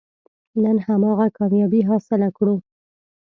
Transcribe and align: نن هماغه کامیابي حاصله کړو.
نن 0.63 0.77
هماغه 0.87 1.27
کامیابي 1.37 1.81
حاصله 1.89 2.27
کړو. 2.37 2.55